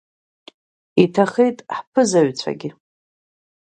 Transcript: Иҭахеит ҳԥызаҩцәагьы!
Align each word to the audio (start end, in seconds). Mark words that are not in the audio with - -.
Иҭахеит 1.03 1.57
ҳԥызаҩцәагьы! 1.75 2.69